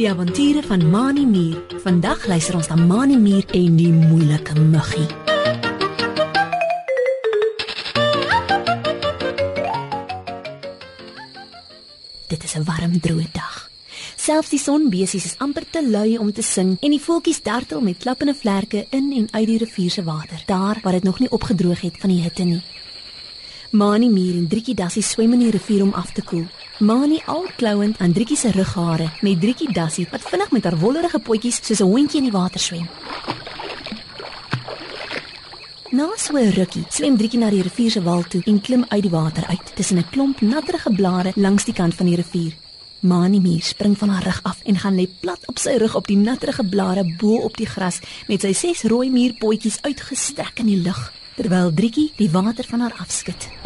Die 0.00 0.08
avonture 0.10 0.62
van 0.62 0.90
Mani 0.90 1.26
Mier. 1.26 1.58
Vandag 1.82 2.26
luister 2.26 2.56
ons 2.56 2.68
na 2.68 2.76
Mani 2.76 3.18
Mier 3.20 3.44
en 3.52 3.76
die 3.76 3.92
moeilike 3.92 4.54
muggie. 4.56 5.06
Dit 12.28 12.44
is 12.44 12.54
'n 12.56 12.64
warm, 12.64 13.00
droë 13.00 13.28
dag. 13.32 13.70
Selfs 14.16 14.50
die 14.52 14.58
sonbesies 14.58 15.24
is 15.24 15.38
amper 15.38 15.64
te 15.70 15.80
lui 15.90 16.18
om 16.18 16.32
te 16.32 16.42
sing 16.42 16.76
en 16.80 16.90
die 16.90 17.00
voeltjies 17.00 17.42
dartel 17.42 17.80
met 17.80 17.98
klappende 17.98 18.34
vlerke 18.34 18.86
in 18.90 19.12
en 19.16 19.28
uit 19.30 19.46
die 19.46 19.58
rivier 19.58 19.90
se 19.90 20.02
water, 20.04 20.42
daar 20.46 20.78
waar 20.82 20.92
dit 20.92 21.02
nog 21.02 21.18
nie 21.18 21.30
opgedroog 21.30 21.80
het 21.80 21.96
van 21.98 22.10
die 22.10 22.22
hitte 22.22 22.42
nie. 22.42 22.62
Mani 23.70 24.08
Mier 24.08 24.34
en 24.34 24.48
Driekie 24.48 24.74
Dassie 24.74 25.02
swem 25.02 25.36
in 25.36 25.44
die 25.44 25.50
rivier 25.54 25.84
om 25.84 25.92
af 25.94 26.08
te 26.10 26.24
koel. 26.26 26.42
Mani 26.82 27.20
al 27.30 27.44
klouend 27.56 28.00
aan 28.02 28.12
Driekie 28.12 28.36
se 28.36 28.50
rughare 28.50 29.12
met 29.22 29.40
Driekie 29.40 29.70
Dassie 29.72 30.08
wat 30.10 30.26
vinnig 30.26 30.50
met 30.50 30.64
haar 30.64 30.78
wollerige 30.78 31.20
potjies 31.22 31.60
soos 31.62 31.80
'n 31.80 31.86
hondjie 31.86 32.18
in 32.18 32.26
die 32.26 32.32
water 32.32 32.60
swem. 32.60 32.88
Na 35.90 36.08
so 36.16 36.36
'n 36.36 36.50
rukkie 36.50 36.84
swem 36.88 37.16
Driekie 37.16 37.38
na 37.38 37.50
die 37.50 37.62
rivier 37.62 37.90
se 37.90 38.02
wal 38.02 38.22
toe 38.22 38.42
en 38.44 38.60
klim 38.60 38.84
uit 38.88 39.02
die 39.02 39.10
water 39.10 39.46
uit 39.46 39.76
tussen 39.76 39.98
'n 39.98 40.10
klomp 40.10 40.40
natterige 40.40 40.90
blare 40.90 41.32
langs 41.36 41.64
die 41.64 41.74
kant 41.74 41.94
van 41.94 42.06
die 42.06 42.16
rivier. 42.16 42.52
Mani 43.00 43.40
Mier 43.40 43.62
spring 43.62 43.98
van 43.98 44.08
haar 44.08 44.24
rug 44.24 44.40
af 44.42 44.58
en 44.64 44.78
gaan 44.78 44.96
lê 44.96 45.06
plat 45.20 45.46
op 45.46 45.58
sy 45.58 45.76
rug 45.76 45.94
op 45.94 46.06
die 46.06 46.16
natterige 46.16 46.64
blare 46.64 47.14
bo 47.18 47.36
op 47.36 47.56
die 47.56 47.66
gras 47.66 48.00
met 48.26 48.40
sy 48.40 48.52
ses 48.52 48.82
rooi 48.82 49.10
muurpotjies 49.10 49.78
uitgestrek 49.82 50.58
in 50.58 50.66
die 50.66 50.82
lug 50.82 51.12
terwyl 51.36 51.72
Driekie 51.72 52.12
die 52.16 52.30
water 52.30 52.64
van 52.64 52.80
haar 52.80 52.94
afskud. 52.98 53.59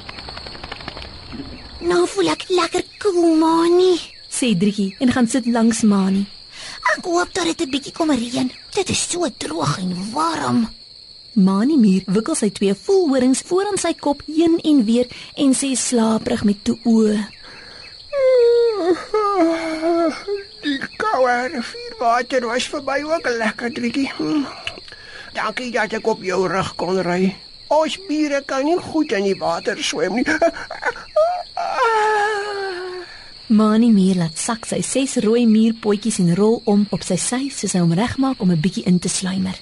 Nou 1.85 2.07
voel 2.09 2.31
ek 2.33 2.47
lekker 2.49 2.85
koel, 3.03 3.35
Mani. 3.37 3.93
Sê 4.33 4.55
Driekie 4.57 4.95
en 5.05 5.13
gaan 5.13 5.29
sit 5.29 5.47
langs 5.47 5.83
Mani. 5.85 6.25
Ek 6.95 7.05
hoop 7.05 7.29
dat 7.37 7.45
dit 7.45 7.61
'n 7.61 7.71
bietjie 7.71 7.93
kom 7.93 8.11
reën. 8.11 8.51
Dit 8.75 8.89
is 8.89 9.11
so 9.11 9.29
droog 9.37 9.79
en 9.79 9.93
warm. 10.13 10.69
Mani 11.33 11.77
Mier 11.77 12.03
wikkel 12.07 12.35
sy 12.35 12.51
twee 12.51 12.75
voelhorings 12.75 13.43
voor 13.47 13.67
aan 13.67 13.79
sy 13.79 13.93
kop 13.95 14.23
heen 14.27 14.59
en 14.63 14.85
weer 14.85 15.07
en 15.35 15.55
sê 15.55 15.75
slaaprig 15.75 16.45
met 16.45 16.65
toe 16.65 16.79
oë. 16.85 17.17
Die 20.65 20.81
koue 20.97 21.49
rivierwater 21.53 22.47
was 22.47 22.69
vir 22.69 22.83
my 22.83 23.03
ook 23.03 23.29
lekker 23.29 23.73
driekie. 23.73 24.11
Dankie 25.35 25.71
dat 25.71 25.93
ek 25.93 26.07
op 26.07 26.23
jou 26.23 26.47
rug 26.49 26.75
kon 26.77 27.03
ry. 27.03 27.37
Ons 27.75 27.99
bure 28.09 28.43
kan 28.47 28.65
nie 28.65 28.79
goed 28.79 29.13
in 29.13 29.25
die 29.25 29.39
water 29.39 29.83
swem 29.83 30.15
nie. 30.15 30.25
Mani 33.55 33.93
Mier 33.95 34.17
laat 34.19 34.35
sak 34.35 34.65
sy 34.67 34.81
ses 34.83 35.13
rooi 35.23 35.45
muurpotjies 35.47 36.17
en 36.19 36.33
rol 36.35 36.57
om 36.73 36.81
op 36.91 37.05
sy 37.07 37.15
sy 37.23 37.45
soos 37.55 37.77
hy 37.77 37.83
hom 37.85 37.93
regmaak 37.95 38.41
om 38.43 38.51
'n 38.51 38.59
bietjie 38.65 38.83
in 38.91 38.99
te 38.99 39.09
sluimer. 39.09 39.55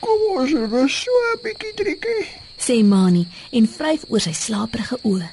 Kom 0.00 0.20
ons 0.38 0.52
rus 0.72 0.94
so 1.04 1.12
'n 1.34 1.40
bietjie 1.44 1.74
driekie. 1.76 2.24
Sê 2.56 2.80
Mani 2.82 3.26
en 3.52 3.68
vryf 3.68 4.04
oor 4.08 4.20
sy 4.20 4.32
slaperige 4.32 4.96
oë. 5.04 5.28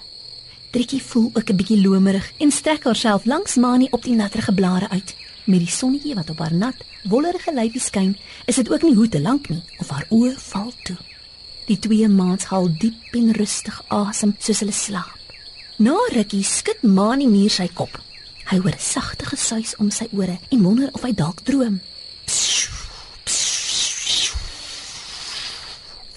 Driekie 0.72 1.02
voel 1.02 1.30
ook 1.34 1.50
'n 1.50 1.56
bietjie 1.56 1.82
lomerig 1.88 2.32
en 2.40 2.52
strek 2.52 2.84
haarself 2.84 3.26
langs 3.26 3.56
Mani 3.56 3.88
op 3.92 4.04
die 4.04 4.16
natterige 4.16 4.54
blare 4.54 4.90
uit. 4.90 5.16
Met 5.46 5.60
die 5.60 5.76
sonnetjie 5.80 6.16
wat 6.16 6.30
op 6.30 6.40
haar 6.40 6.54
nat, 6.54 6.76
wollerige 7.04 7.54
lyfie 7.54 7.82
skyn, 7.82 8.18
is 8.46 8.56
dit 8.56 8.72
ook 8.72 8.82
nie 8.82 8.96
hoe 8.96 9.10
te 9.10 9.22
lank 9.22 9.50
nie 9.50 9.64
of 9.80 9.90
haar 9.90 10.06
oë 10.10 10.36
val 10.38 10.74
toe. 10.84 10.98
Die 11.66 11.80
twee 11.80 12.08
maats 12.08 12.46
haal 12.46 12.68
diep 12.78 13.14
en 13.14 13.32
rustig 13.32 13.84
asem 13.88 14.36
soos 14.40 14.60
hulle 14.60 14.74
slaap. 14.74 15.17
Na 15.78 15.94
rukkie 16.10 16.42
skud 16.42 16.82
Mani 16.82 17.28
Mier 17.30 17.54
sy 17.54 17.68
kop. 17.70 18.00
Hy 18.50 18.58
hoor 18.64 18.74
sagte 18.82 19.28
gesuis 19.30 19.76
om 19.78 19.92
sy 19.94 20.08
ore 20.10 20.40
en 20.50 20.64
wonder 20.66 20.90
of 20.98 21.04
hy 21.06 21.12
dalk 21.14 21.44
droom. 21.46 21.76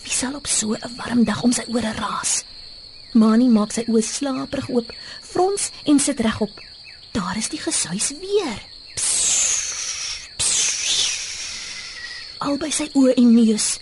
Wie 0.00 0.14
sal 0.16 0.38
op 0.38 0.48
so 0.48 0.72
'n 0.72 0.96
warm 0.96 1.24
dag 1.24 1.42
om 1.44 1.52
sy 1.52 1.66
ore 1.68 1.92
raas? 1.92 2.44
Mani 3.12 3.48
maak 3.48 3.72
sy 3.72 3.84
oë 3.84 4.00
slaperig 4.00 4.70
oop, 4.70 4.88
frons 5.20 5.70
en 5.84 6.00
sit 6.00 6.20
regop. 6.20 6.56
Daar 7.12 7.36
is 7.36 7.48
die 7.48 7.60
gesuis 7.60 8.14
weer. 8.16 8.58
Albei 12.38 12.72
sy 12.72 12.88
oë 12.94 13.12
en 13.16 13.34
neus. 13.34 13.78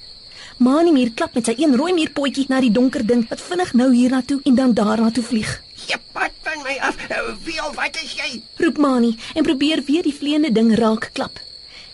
Mani 0.57 0.91
Mier 0.91 1.15
klap 1.15 1.35
met 1.35 1.47
sy 1.47 1.55
een 1.57 1.77
rooi 1.77 1.93
muurpotjie 1.93 2.47
na 2.49 2.61
die 2.61 2.73
donker 2.73 3.07
ding 3.07 3.29
wat 3.29 3.41
vinnig 3.41 3.75
nou 3.75 3.95
hiernatoe 3.95 4.41
en 4.45 4.55
dan 4.55 4.75
daarna 4.75 5.11
toe 5.11 5.23
vlieg. 5.23 5.68
Jy 5.89 5.99
pat 6.13 6.33
van 6.45 6.63
my 6.65 6.77
af. 6.85 6.97
Wie 7.45 7.59
of 7.65 7.75
wat 7.77 7.97
is 8.03 8.15
jy? 8.19 8.43
Roep 8.61 8.79
Mani 8.79 9.15
en 9.35 9.47
probeer 9.47 9.83
weer 9.87 10.05
die 10.05 10.15
vleiende 10.15 10.53
ding 10.53 10.75
raak 10.77 11.11
klap. 11.17 11.41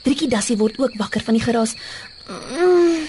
Driekie 0.04 0.28
Dassie 0.28 0.56
word 0.60 0.78
ook 0.78 0.96
wakker 1.00 1.22
van 1.24 1.38
die 1.38 1.44
geraas. 1.44 1.74
Mm, 2.28 3.06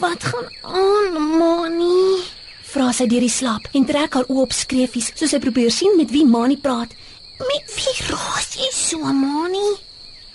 wat 0.00 0.24
gaan 0.24 0.48
aan, 0.62 1.16
Mani? 1.38 2.22
Vra 2.70 2.92
sy 2.94 3.08
deur 3.10 3.24
die 3.26 3.32
slaap 3.32 3.66
en 3.74 3.86
trek 3.88 4.14
haar 4.14 4.28
oë 4.30 4.44
op 4.44 4.54
skreefies 4.54 5.10
soos 5.18 5.32
sy 5.34 5.40
probeer 5.42 5.72
sien 5.74 5.96
met 5.98 6.12
wie 6.14 6.24
Mani 6.24 6.56
praat. 6.56 6.94
Met 7.40 7.74
wie 7.74 7.96
raas 8.12 8.54
jy 8.54 8.68
so, 8.76 9.00
Mani? 9.02 9.74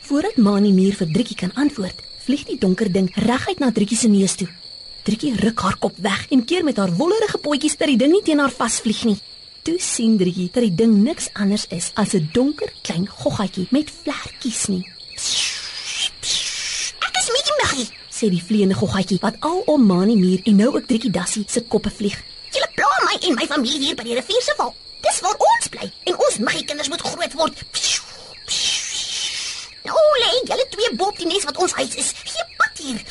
Voordat 0.06 0.38
Mani 0.38 0.74
Mier 0.76 0.98
vir 1.00 1.10
Driekie 1.10 1.38
kan 1.40 1.54
antwoord, 1.56 2.02
vlieg 2.26 2.44
die 2.50 2.60
donker 2.62 2.92
ding 2.92 3.08
reguit 3.26 3.62
na 3.64 3.72
Driekie 3.72 3.98
se 3.98 4.12
neus 4.12 4.36
toe. 4.38 4.50
Driekie 5.06 5.36
ruk 5.38 5.64
haar 5.66 5.78
kop 5.80 5.98
weg 6.02 6.28
en 6.34 6.44
keer 6.46 6.66
met 6.66 6.78
haar 6.82 6.94
wollerige 6.98 7.40
potjies 7.42 7.78
dat 7.78 7.90
die 7.90 7.98
ding 7.98 8.12
nie 8.12 8.24
teen 8.26 8.42
haar 8.42 8.54
vasvlieg 8.54 9.04
nie. 9.06 9.18
Toe 9.66 9.80
sien 9.82 10.14
Driekie 10.18 10.52
dat 10.54 10.62
die 10.62 10.76
ding 10.78 10.92
niks 11.02 11.32
anders 11.34 11.64
is 11.74 11.88
as 12.02 12.14
'n 12.14 12.30
donker 12.34 12.70
klein 12.82 13.08
goggatjie 13.08 13.68
met 13.70 13.90
vlekkies 14.02 14.66
nie. 14.68 14.86
Ek 17.08 17.16
is 17.22 17.28
Mickey 17.34 17.56
Muggie. 17.62 17.90
Sê 18.18 18.30
die 18.30 18.44
vleiende 18.48 18.76
goggatjie 18.76 19.18
wat 19.22 19.36
al 19.40 19.60
om 19.66 19.86
Mani 19.86 20.16
Mier 20.16 20.40
en 20.44 20.56
nou 20.56 20.76
ook 20.76 20.86
Driekie 20.86 21.10
Dassie 21.10 21.46
se 21.48 21.62
koppe 21.62 21.90
vlieg. 21.90 22.24
Julle 22.52 22.70
pla 22.76 22.92
my 23.06 23.18
en 23.28 23.34
my 23.34 23.48
familie 23.48 23.86
hier 23.86 23.96
by 23.96 24.04
die 24.04 24.14
rivier 24.14 24.42
se 24.42 24.54
val. 24.58 24.76
Dis 25.02 25.20
waar 25.20 25.38
ons 25.38 25.68
bly 25.68 25.92
en 26.04 26.14
ons 26.18 26.38
Muggie 26.38 26.66
kinders 26.66 26.90
moet 26.90 27.02
groot 27.02 27.34
word. 27.34 27.64
Nou 29.84 29.98
lê 30.22 30.32
julle 30.46 30.68
twee 30.70 30.96
bo 30.96 31.06
op 31.06 31.18
die 31.18 31.26
nes 31.28 31.44
wat 31.44 31.58
ons 31.58 31.74
huis 31.74 31.96
is. 31.96 32.14
Gee 32.24 32.46
pad 32.58 32.78
hier. 32.86 33.02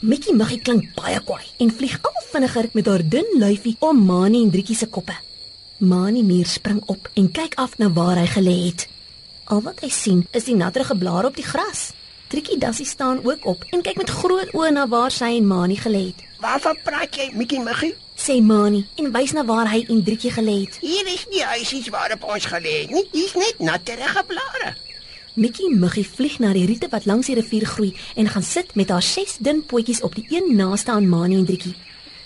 Mickey 0.00 0.34
Muggie 0.34 0.60
klink 0.60 0.94
baie 0.94 1.20
kwaai 1.24 1.46
en 1.56 1.72
vlieg 1.72 1.98
al 2.02 2.21
vinniger 2.32 2.68
met 2.72 2.86
haar 2.88 3.02
dun 3.04 3.28
lyfie 3.40 3.76
om 3.78 3.98
Mani 4.06 4.42
en 4.44 4.50
Driekie 4.50 4.76
se 4.76 4.86
koppe. 4.88 5.14
Mani 5.78 6.22
Mier 6.22 6.46
spring 6.46 6.80
op 6.86 7.10
en 7.14 7.30
kyk 7.30 7.54
af 7.60 7.76
na 7.78 7.90
waar 7.92 8.16
hy 8.16 8.26
gelê 8.26 8.54
het. 8.66 8.86
Al 9.44 9.60
wat 9.66 9.82
hy 9.84 9.90
sien 9.92 10.22
is 10.32 10.46
die 10.48 10.56
natterige 10.56 10.96
blare 10.96 11.28
op 11.28 11.36
die 11.36 11.44
gras. 11.44 11.90
Driekie 12.32 12.58
Dassie 12.58 12.86
staan 12.86 13.20
ook 13.24 13.44
op 13.46 13.66
en 13.70 13.82
kyk 13.84 13.98
met 14.00 14.10
groot 14.10 14.54
oë 14.56 14.70
na 14.72 14.86
waar 14.88 15.12
sy 15.12 15.34
en 15.36 15.50
Mani 15.50 15.76
gelê 15.76 16.06
het. 16.12 16.24
Waarvan 16.40 16.78
praat 16.84 17.20
jy, 17.20 17.28
Mikkie 17.36 17.60
Muggie? 17.60 17.92
Sê 18.16 18.38
Mani 18.40 18.86
en 18.96 19.12
wys 19.12 19.36
na 19.36 19.44
waar 19.44 19.68
hy 19.68 19.84
en 19.88 20.00
Driekie 20.06 20.32
gelê 20.32 20.62
het. 20.64 20.80
Hier 20.80 21.12
is 21.12 21.26
nie 21.30 21.44
huisies 21.44 21.92
waarop 21.92 22.24
ons 22.24 22.48
gelê 22.48 22.78
het 22.84 22.96
nie. 22.96 23.04
Hier's 23.12 23.36
net 23.36 23.60
natterige 23.60 24.24
blare. 24.30 24.74
Mickey 25.34 25.68
Muggie 25.72 26.08
vlieg 26.08 26.38
na 26.40 26.52
die 26.52 26.66
riete 26.68 26.88
wat 26.92 27.06
langs 27.08 27.28
die 27.30 27.36
rivier 27.38 27.64
groei 27.66 27.94
en 28.16 28.28
gaan 28.28 28.44
sit 28.44 28.74
met 28.74 28.90
haar 28.92 29.04
ses 29.04 29.38
dun 29.40 29.64
potjies 29.64 30.02
op 30.04 30.14
die 30.14 30.26
een 30.28 30.56
naaste 30.56 30.92
aan 30.92 31.08
Mani 31.08 31.40
en 31.40 31.48
Driekie. 31.48 31.74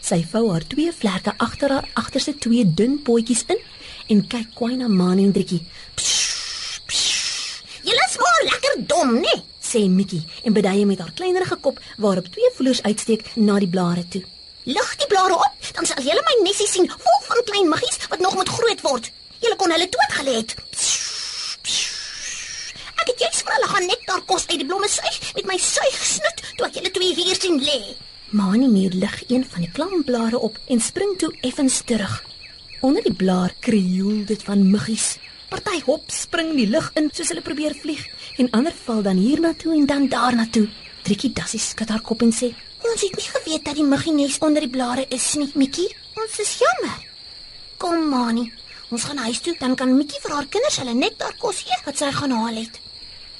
Sy 0.07 0.21
vou 0.31 0.45
haar 0.53 0.63
twee 0.71 0.93
vlerke 0.95 1.33
agter 1.43 1.73
haar 1.75 1.87
agterste 1.99 2.37
twee 2.39 2.63
dun 2.79 2.93
potjies 3.03 3.41
in 3.51 3.59
en 4.15 4.21
kyk 4.31 4.53
kwaai 4.55 4.77
na 4.79 4.87
Mani 4.87 5.25
en 5.27 5.33
Driekie. 5.35 5.65
Julle 7.89 8.05
is 8.07 8.15
maar 8.23 8.45
lekker 8.47 8.77
dom, 8.93 9.17
né? 9.25 9.35
Sê 9.59 9.83
Mickey 9.91 10.23
en 10.47 10.55
beduie 10.55 10.87
met 10.87 11.03
haar 11.03 11.11
kleinerige 11.11 11.59
kop 11.67 11.83
waarop 11.99 12.31
twee 12.31 12.53
voelers 12.55 12.85
uitsteek 12.87 13.27
na 13.35 13.59
die 13.59 13.71
blare 13.75 14.07
toe. 14.07 14.23
Lig 14.71 14.95
die 15.03 15.11
blare 15.11 15.35
op, 15.35 15.69
dan 15.75 15.91
sal 15.91 16.07
julle 16.07 16.23
my 16.31 16.39
nesie 16.45 16.71
sien 16.71 16.87
vol 16.87 17.21
van 17.27 17.45
klein 17.51 17.69
muggies 17.75 18.07
wat 18.07 18.23
nog 18.23 18.39
moet 18.39 18.57
groot 18.61 18.87
word. 18.87 19.13
Julle 19.43 19.59
kon 19.59 19.75
hulle 19.75 19.91
doodgelê 19.91 20.39
het. 20.39 20.55
Ek 22.95 23.07
het 23.11 23.27
jous 23.27 23.43
vir 23.43 23.59
hulle 23.59 23.75
gaan 23.75 23.91
nektar 23.91 24.23
kos 24.31 24.47
uit 24.47 24.61
die 24.63 24.71
blomme 24.71 24.91
suig 24.91 25.23
met 25.35 25.51
my 25.51 25.59
suigsnoet 25.59 26.51
toe 26.55 26.71
ek 26.71 26.79
julle 26.79 26.95
twee 26.95 27.25
hier 27.25 27.43
sien 27.43 27.59
lê. 27.59 27.81
Mani 28.31 28.67
Mier 28.67 28.91
lig 28.91 29.23
een 29.29 29.45
van 29.47 29.61
die 29.61 29.71
klamblare 29.71 30.39
op 30.39 30.59
en 30.67 30.81
spring 30.81 31.19
toe 31.19 31.37
effens 31.41 31.81
terug. 31.87 32.25
Onder 32.81 33.03
die 33.03 33.15
blaar 33.15 33.55
krioel 33.61 34.25
dit 34.25 34.43
van 34.43 34.71
muggies. 34.71 35.19
Party 35.49 35.79
hop 35.87 36.11
spring 36.11 36.57
die 36.57 36.67
lug 36.67 36.91
in 36.99 37.07
soos 37.15 37.29
hulle 37.31 37.45
probeer 37.47 37.77
vlieg 37.79 38.03
en 38.43 38.51
ander 38.51 38.75
val 38.85 39.03
dan 39.03 39.21
hiernatoe 39.23 39.77
en 39.77 39.87
dan 39.87 40.09
daarnatoe. 40.09 40.67
Trikkie 41.07 41.31
Dassie 41.33 41.61
skud 41.63 41.89
haar 41.89 42.03
kop 42.03 42.25
en 42.27 42.35
sê: 42.35 42.51
Ons 42.83 43.05
het 43.07 43.15
nie 43.15 43.29
geweet 43.29 43.65
dat 43.65 43.79
die 43.79 43.87
muggies 43.87 44.41
onder 44.43 44.67
die 44.67 44.75
blare 44.75 45.07
is 45.09 45.35
nie, 45.39 45.51
Mikkie. 45.55 45.87
Ons 46.19 46.41
is 46.43 46.59
jammer. 46.59 46.99
Kom, 47.79 48.09
Mani. 48.11 48.51
Ons 48.91 49.05
gaan 49.05 49.23
huis 49.23 49.39
toe, 49.39 49.55
dan 49.61 49.79
kan 49.79 49.95
Mikkie 49.97 50.19
vir 50.27 50.35
haar 50.35 50.51
kinders 50.51 50.83
hulle 50.83 50.99
nektar 50.99 51.39
kos 51.39 51.63
gee 51.63 51.79
wat 51.87 52.03
sy 52.03 52.11
gaan 52.11 52.35
haal 52.35 52.59
het. 52.59 52.83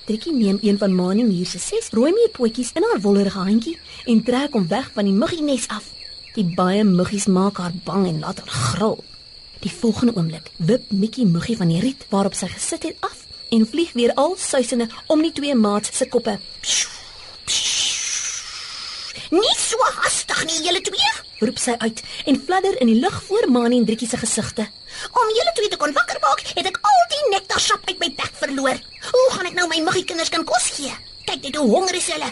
Trikkie 0.07 0.33
neem 0.33 0.59
een 0.63 0.79
van 0.79 0.95
Mani 0.95 1.25
Mier 1.27 1.47
se 1.47 1.59
ses 1.59 1.89
rooi 1.91 2.13
meerpotjies 2.15 2.71
in 2.79 2.85
haar 2.87 3.01
wollerige 3.03 3.39
handjie 3.39 3.79
en 4.05 4.23
trek 4.23 4.53
hom 4.55 4.69
weg 4.71 4.91
van 4.95 5.05
die 5.05 5.15
muggies 5.15 5.67
af. 5.69 5.89
Die 6.37 6.45
baie 6.55 6.85
muggies 6.85 7.27
maak 7.27 7.59
haar 7.59 7.75
bang 7.85 8.07
en 8.07 8.21
laat 8.23 8.39
haar 8.39 8.55
gril. 8.55 9.03
Die 9.65 9.73
volgende 9.73 10.15
oomblik 10.15 10.53
wip 10.57 10.91
Mikkie 10.91 11.27
muggie 11.27 11.57
van 11.57 11.75
die 11.75 11.81
riet 11.83 12.07
waarop 12.09 12.39
sy 12.39 12.47
gesit 12.47 12.87
het 12.87 12.97
af 13.01 13.25
en 13.51 13.67
vlieg 13.67 13.93
weer 13.99 14.15
al 14.15 14.37
suisende 14.39 14.87
om 15.07 15.23
die 15.23 15.33
twee 15.33 15.55
maats 15.55 15.97
se 15.97 16.07
koppe. 16.09 16.39
Nie 19.31 19.55
so 19.59 19.79
hastig 19.99 20.45
nie, 20.47 20.61
julle 20.63 20.81
twee. 20.87 21.13
Roep 21.43 21.59
sy 21.59 21.75
uit 21.83 22.03
en 22.31 22.37
fladder 22.47 22.77
in 22.81 22.91
die 22.93 22.99
lug 23.03 23.15
voor 23.27 23.49
Mani 23.51 23.81
en 23.81 23.87
Driekie 23.89 24.09
se 24.09 24.21
gesigte. 24.21 24.69
Om 25.11 25.33
julle 25.35 25.53
twee 25.57 25.69
te 25.73 25.79
kon 25.81 25.93
wakker 25.97 26.21
maak, 26.23 26.45
het 26.55 26.69
ek 26.71 26.79
al 26.79 27.03
die 27.11 27.25
nektarsap 27.33 27.83
uit 27.91 27.99
my 27.99 28.13
bek 28.21 28.39
verloor. 28.39 28.79
Hoe 29.11 29.27
gaan 29.35 29.51
ek 29.51 29.59
nou 29.59 29.67
my 29.73 29.81
muggie 29.89 30.05
kinders 30.07 30.31
kan 30.31 30.47
kos 30.47 30.71
gee? 30.79 30.95
Kyk 31.27 31.43
net 31.43 31.59
hoe 31.59 31.67
honger 31.73 31.99
is 31.99 32.09
hulle. 32.15 32.31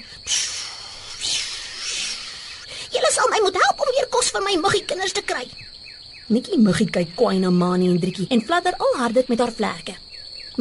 Julle 2.94 3.10
sal 3.10 3.30
my 3.34 3.42
moet 3.42 3.60
help 3.64 3.82
om 3.82 3.92
weer 3.98 4.08
kos 4.14 4.30
vir 4.30 4.46
my 4.46 4.56
muggie 4.62 4.86
kinders 4.86 5.18
te 5.18 5.26
kry. 5.26 5.44
Mikkie 6.30 6.62
muggie 6.62 6.88
kyk 6.94 7.16
kwaai 7.18 7.42
na 7.42 7.50
Mani 7.50 7.90
en 7.90 8.00
Driekie 8.00 8.30
en 8.30 8.46
fladder 8.46 8.78
al 8.78 8.98
harder 9.02 9.26
met 9.28 9.42
haar 9.42 9.52
vlerke. 9.52 9.98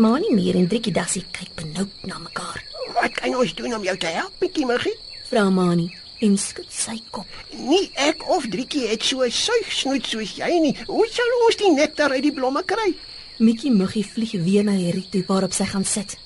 Mani 0.01 0.33
meer 0.33 0.57
en 0.57 0.67
Driekie 0.67 0.97
dassie 0.97 1.27
kyk 1.29 1.53
benoud 1.61 2.07
na 2.09 2.17
mekaar. 2.17 2.63
Wat 2.97 3.21
kan 3.21 3.37
ons 3.37 3.53
doen 3.53 3.77
om 3.77 3.85
jou 3.85 3.97
te 4.01 4.17
help, 4.17 4.33
bietjie 4.41 4.65
Muggie? 4.65 4.97
Vra 5.29 5.49
Mani 5.53 5.91
en 6.23 6.37
skud 6.39 6.69
sy 6.71 6.99
kop. 7.11 7.27
Nie 7.51 7.89
ek 7.99 8.23
of 8.31 8.45
Driekie 8.51 8.87
het 8.87 9.03
so 9.03 9.23
'n 9.23 9.31
suigsnoet 9.31 10.05
soos 10.07 10.35
jy 10.39 10.59
nie. 10.59 10.75
Hoe 10.87 11.07
sal 11.07 11.31
ons 11.45 11.55
die 11.55 11.71
nektar 11.71 12.11
uit 12.11 12.23
die 12.23 12.31
blomme 12.31 12.63
kry? 12.63 12.95
Mikkie 13.39 13.71
muggie 13.71 14.05
vlieg 14.05 14.31
weer 14.31 14.63
na 14.63 14.71
riet 14.71 15.11
toe 15.11 15.23
waarop 15.27 15.53
sy 15.53 15.65
gaan 15.65 15.85
sit. 15.85 16.17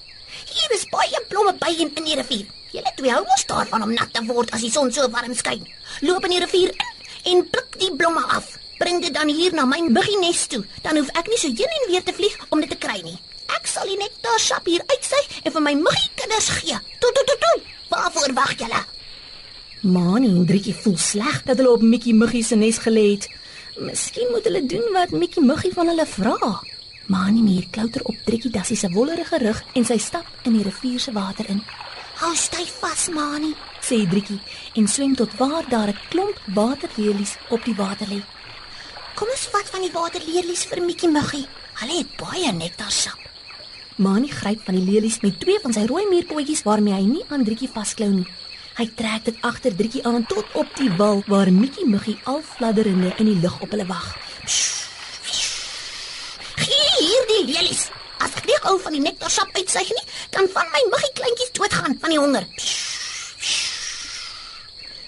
Hier 0.45 0.71
is 0.71 0.85
baie 0.89 1.19
blomme 1.29 1.53
by 1.53 1.73
in 1.79 2.03
die 2.03 2.15
rivier. 2.15 2.45
Julle 2.71 2.91
twee 2.95 3.11
hou 3.11 3.23
mos 3.23 3.45
daarvan 3.45 3.83
om 3.83 3.94
nat 3.94 4.13
te 4.13 4.21
word 4.25 4.51
as 4.51 4.61
die 4.61 4.71
son 4.71 4.91
so 4.91 5.09
warm 5.09 5.33
skyn. 5.33 5.65
Loop 6.01 6.23
in 6.25 6.31
die 6.31 6.39
rivier 6.39 6.69
in 6.69 6.97
en 7.31 7.49
pluk 7.49 7.79
die 7.79 7.95
blomme 7.95 8.23
af. 8.27 8.57
Bring 8.77 9.01
dit 9.01 9.13
dan 9.13 9.27
hier 9.27 9.53
na 9.53 9.65
my 9.65 9.79
muggies 9.79 10.47
toe. 10.47 10.65
Dan 10.83 10.97
hoef 10.97 11.09
ek 11.17 11.27
nie 11.27 11.38
so 11.38 11.47
heen 11.47 11.73
en 11.81 11.89
weer 11.91 12.03
te 12.03 12.13
vlieg 12.13 12.38
om 12.49 12.59
dit 12.59 12.69
te 12.69 12.77
kry 12.77 13.01
nie. 13.01 13.17
Ek 13.47 13.65
sal 13.67 13.88
die 13.88 13.97
nektarsap 13.97 14.65
hier 14.65 14.83
uitsuig 14.85 15.41
en 15.44 15.51
vir 15.51 15.61
my 15.61 15.73
muggie 15.73 16.11
kinders 16.15 16.49
gee. 16.49 16.77
Toe 16.99 17.11
toe 17.11 17.25
toe 17.25 17.38
toe. 17.39 17.57
Waarvoor 17.89 18.33
wag 18.33 18.53
julle? 18.59 18.96
Mani 19.81 20.27
en 20.27 20.45
Driekie 20.45 20.74
voel 20.74 20.97
sleg 20.97 21.44
dat 21.45 21.59
hulle 21.59 21.71
op 21.71 21.81
Mikkie 21.81 22.13
muggie 22.13 22.44
se 22.44 22.56
nes 22.56 22.79
gelê 22.81 23.12
het. 23.12 23.27
Miskien 23.77 24.31
moet 24.31 24.44
hulle 24.50 24.65
doen 24.65 24.88
wat 24.94 25.12
Mikkie 25.12 25.44
muggie 25.44 25.74
van 25.74 25.88
hulle 25.88 26.06
vra. 26.06 26.62
Mani 27.06 27.41
meer 27.41 27.68
klouter 27.69 28.01
op 28.03 28.15
Driekie 28.25 28.50
dassie 28.51 28.77
se 28.77 28.89
wollerige 28.89 29.38
rug 29.38 29.62
en 29.74 29.85
sy 29.85 30.00
stap 30.01 30.25
in 30.50 30.57
die 30.57 30.63
rivier 30.65 31.00
se 31.00 31.13
water 31.13 31.45
in. 31.53 31.62
Hou 32.18 32.33
styf 32.35 32.79
vas, 32.81 33.09
Mani. 33.13 33.53
Sê 33.81 34.01
Driekie 34.09 34.39
en 34.81 34.89
swem 34.89 35.13
tot 35.15 35.38
waar 35.38 35.69
daar 35.69 35.94
'n 35.94 36.00
klomp 36.09 36.41
waterlelies 36.56 37.38
op 37.50 37.63
die 37.65 37.75
water 37.75 38.07
lê. 38.07 38.21
Kom 39.15 39.27
ons 39.30 39.47
vat 39.51 39.69
van 39.69 39.81
die 39.81 39.94
waterleerlies 39.94 40.65
vir 40.65 40.81
Mikkie 40.81 41.09
muggie. 41.09 41.45
Hulle 41.73 41.97
het 41.97 42.18
baie 42.18 42.51
nektarsap. 42.51 43.19
Mani 43.95 44.27
gryp 44.27 44.59
van 44.65 44.75
die 44.75 44.91
lelies 44.91 45.21
met 45.21 45.39
twee 45.39 45.59
van 45.62 45.73
sy 45.73 45.85
rooi 45.85 46.06
muurpotjies 46.09 46.63
waarmee 46.63 46.94
hy 46.94 47.06
nie 47.06 47.23
aan 47.30 47.44
Driekie 47.44 47.69
vasklou 47.69 48.09
nie. 48.09 48.27
Hy 48.77 48.85
trek 48.94 49.24
dit 49.25 49.38
agter 49.41 49.74
Driekie 49.74 50.03
aan 50.06 50.25
tot 50.29 50.45
op 50.53 50.68
die 50.77 50.91
wal 51.00 51.24
waar 51.25 51.50
Mikkie 51.50 51.88
muggie 51.89 52.13
al 52.29 52.44
fladderende 52.45 53.09
in 53.18 53.25
die 53.25 53.39
lug 53.41 53.56
op 53.65 53.71
hulle 53.74 53.88
wag. 53.89 54.12
Gee 56.62 56.91
hier 57.00 57.24
die 57.31 57.39
lelies. 57.47 57.88
As 58.21 58.35
ek 58.38 58.45
nie 58.45 58.59
gou 58.62 58.75
van 58.83 58.94
die 58.94 59.01
nektarsap 59.01 59.50
uitsuig 59.57 59.89
nie, 59.97 60.06
kan 60.29 60.45
van 60.53 60.69
my 60.75 60.83
muggie 60.91 61.09
kleintjies 61.18 61.56
doodgaan 61.57 61.97
van 62.03 62.13
die 62.13 62.21
honger. 62.21 62.45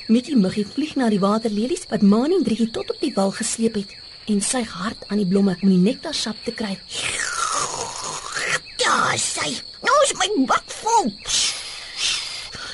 Mikkie 0.10 0.42
muggie 0.42 0.66
vlieg 0.66 0.98
na 0.98 1.12
die 1.14 1.22
waterlelies 1.22 1.86
wat 1.94 2.02
Mani 2.02 2.42
en 2.42 2.50
Driekie 2.50 2.72
tot 2.74 2.90
op 2.90 3.06
die 3.06 3.14
wal 3.14 3.30
gesleep 3.38 3.78
het 3.78 3.94
en 4.34 4.42
suig 4.42 4.74
hard 4.82 5.06
aan 5.14 5.22
die 5.22 5.30
blomme 5.30 5.54
om 5.62 5.70
die 5.70 5.84
nektarsap 5.86 6.42
te 6.42 6.58
kry. 6.58 6.74
Ja, 8.82 9.14
sy. 9.14 9.54
Nou 9.86 10.02
is 10.08 10.18
my 10.18 10.34
bak 10.50 10.78
vol. 10.82 11.14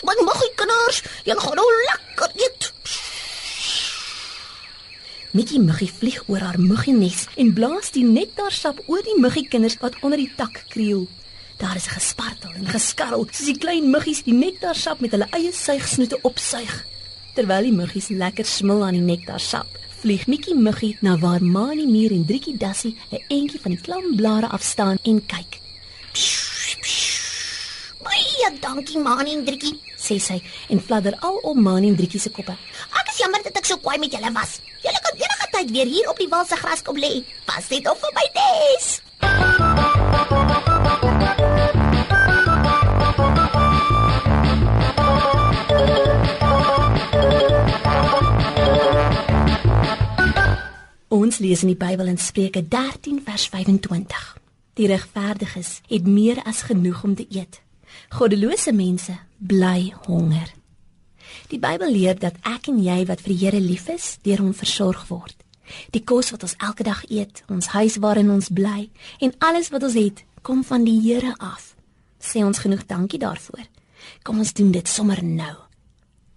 My 0.06 0.14
muggie 0.22 0.52
kinders, 0.60 1.02
julle 1.26 1.42
gaan 1.42 1.58
nou 1.58 1.70
lekker 1.90 2.32
eet. 2.46 2.72
Mikkie 5.36 5.60
muggie 5.60 5.90
vlieg 5.92 6.22
oor 6.32 6.44
haar 6.46 6.60
muggienes 6.62 7.26
en 7.42 7.54
blaas 7.58 7.90
die 7.92 8.06
nektarsap 8.08 8.78
oor 8.86 9.02
die 9.04 9.18
muggiekinders 9.20 9.80
wat 9.82 9.98
onder 10.06 10.22
die 10.22 10.32
tak 10.38 10.62
kriel. 10.70 11.08
Daar 11.58 11.76
is 11.76 11.90
gespartel 11.92 12.54
en 12.56 12.70
geskarrel 12.70 13.26
soos 13.32 13.50
die 13.50 13.58
klein 13.58 13.90
muggies 13.92 14.22
die 14.28 14.36
nektarsap 14.36 15.02
met 15.04 15.16
hulle 15.16 15.28
eie 15.36 15.52
suigsnoete 15.56 16.22
opsuig. 16.28 16.76
Terwyl 17.36 17.68
die 17.68 17.76
muggies 17.76 18.12
lekker 18.14 18.48
smil 18.48 18.86
aan 18.86 18.96
die 18.96 19.04
nektarsap, 19.04 19.68
vlieg 20.04 20.28
Mikkie 20.32 20.56
muggie 20.56 20.94
na 21.02 21.18
waar 21.20 21.44
Mani 21.44 21.88
Mier 21.90 22.14
en 22.16 22.24
Driekie 22.30 22.56
Dassie 22.62 22.96
'n 23.12 23.24
entjie 23.28 23.60
van 23.60 23.72
die 23.76 23.82
klamblare 23.82 24.48
af 24.48 24.64
staan 24.64 25.00
en 25.04 25.26
kyk. 25.26 25.60
Baie 28.04 28.50
dankie, 28.62 29.00
Mani 29.00 29.34
en 29.34 29.46
Driekie. 29.46 29.80
Sê 30.06 30.20
sy 30.22 30.36
en 30.70 30.82
fladder 30.88 31.16
al 31.26 31.40
om 31.50 31.62
Mani 31.66 31.90
en 31.90 31.96
Driekie 31.98 32.20
se 32.22 32.30
koppe. 32.30 32.54
Ek 33.00 33.08
is 33.10 33.18
jammer 33.24 33.42
dat 33.42 33.58
ek 33.58 33.66
so 33.66 33.82
kwaai 33.82 33.98
met 33.98 34.14
julle 34.14 34.30
was. 34.38 34.60
Julle 34.86 35.02
kan 35.02 35.18
enige 35.18 35.48
tyd 35.56 35.74
weer 35.74 35.90
hier 35.90 36.10
op 36.12 36.22
die 36.22 36.30
wal 36.30 36.46
se 36.46 36.60
gras 36.62 36.86
kom 36.86 37.00
lê. 37.02 37.24
Pas 37.50 37.66
net 37.74 37.90
op 37.90 37.98
vir 38.04 38.14
my 38.14 38.28
nes. 38.38 38.86
Ons 51.10 51.42
lees 51.42 51.66
in 51.66 51.74
die 51.74 51.82
Bybel 51.82 52.14
in 52.14 52.22
Spreuke 52.22 52.62
13 52.62 53.24
vers 53.26 53.50
25. 53.50 54.26
Die 54.78 54.86
regverdiges 54.92 55.80
het 55.90 56.06
meer 56.06 56.44
as 56.46 56.68
genoeg 56.70 57.02
om 57.08 57.16
te 57.18 57.26
eet. 57.26 57.64
Goddelose 58.14 58.74
mense 58.76 59.16
bly 59.38 59.94
honger. 60.06 60.52
Die 61.52 61.60
Bybel 61.60 61.92
leer 61.92 62.18
dat 62.20 62.38
ek 62.48 62.70
en 62.72 62.80
jy 62.84 63.04
wat 63.10 63.22
vir 63.24 63.34
die 63.34 63.42
Here 63.44 63.60
lief 63.62 63.90
is, 63.90 64.16
deur 64.24 64.42
hom 64.44 64.54
versorg 64.54 65.08
word. 65.10 65.36
Die 65.92 66.04
kos 66.04 66.32
wat 66.34 66.46
ons 66.46 66.56
elke 66.62 66.86
dag 66.86 67.04
eet, 67.10 67.44
ons 67.50 67.72
huis 67.74 67.98
waarin 68.02 68.30
ons 68.34 68.52
bly 68.54 68.90
en 69.20 69.34
alles 69.40 69.72
wat 69.74 69.84
ons 69.84 69.98
het, 69.98 70.24
kom 70.46 70.64
van 70.64 70.86
die 70.86 71.00
Here 71.02 71.34
af. 71.40 71.74
Sê 72.22 72.46
ons 72.46 72.62
genoeg 72.62 72.86
dankie 72.90 73.20
daarvoor. 73.22 73.66
Kom 74.24 74.40
ons 74.42 74.54
doen 74.54 74.72
dit 74.72 74.88
sommer 74.88 75.24
nou. 75.24 75.56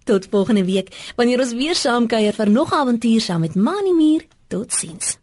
Tot 0.09 0.25
volgende 0.31 0.65
week 0.65 0.89
wanneer 1.17 1.43
ons 1.43 1.53
weer 1.53 1.77
saam 1.77 2.07
kuier 2.09 2.33
vir 2.33 2.49
nog 2.49 2.73
avontuur 2.73 3.21
saam 3.21 3.45
met 3.45 3.55
Mani 3.55 3.93
Mier. 3.93 4.25
Totsiens. 4.49 5.19